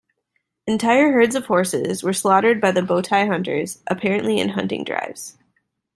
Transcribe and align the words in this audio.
Entire 0.65 1.11
herds 1.11 1.35
of 1.35 1.45
horses 1.45 2.01
were 2.01 2.11
slaughtered 2.11 2.59
by 2.59 2.71
the 2.71 2.81
Botai 2.81 3.27
hunters, 3.27 3.83
apparently 3.85 4.39
in 4.39 4.49
hunting 4.49 4.83
drives. 4.83 5.37